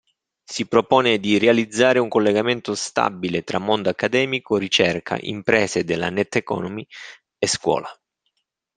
[0.43, 6.83] Si propone di realizzare un collegamento stabile tra mondo accademico, ricerca, imprese della net-economy
[7.37, 7.87] e scuola.